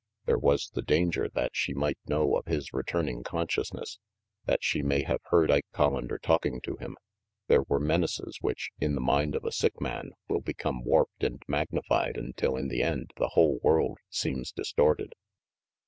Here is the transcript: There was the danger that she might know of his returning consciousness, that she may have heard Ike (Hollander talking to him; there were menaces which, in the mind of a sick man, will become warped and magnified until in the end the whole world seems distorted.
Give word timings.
There 0.25 0.39
was 0.39 0.71
the 0.73 0.81
danger 0.81 1.29
that 1.35 1.51
she 1.53 1.75
might 1.75 1.99
know 2.07 2.35
of 2.35 2.47
his 2.47 2.73
returning 2.73 3.21
consciousness, 3.21 3.99
that 4.45 4.63
she 4.63 4.81
may 4.81 5.03
have 5.03 5.19
heard 5.25 5.51
Ike 5.51 5.67
(Hollander 5.75 6.17
talking 6.17 6.59
to 6.61 6.75
him; 6.77 6.97
there 7.45 7.61
were 7.61 7.79
menaces 7.79 8.39
which, 8.41 8.71
in 8.79 8.95
the 8.95 8.99
mind 8.99 9.35
of 9.35 9.45
a 9.45 9.51
sick 9.51 9.79
man, 9.79 10.13
will 10.27 10.41
become 10.41 10.83
warped 10.83 11.23
and 11.23 11.43
magnified 11.47 12.17
until 12.17 12.55
in 12.55 12.67
the 12.67 12.81
end 12.81 13.11
the 13.17 13.33
whole 13.35 13.59
world 13.61 13.99
seems 14.09 14.51
distorted. 14.51 15.13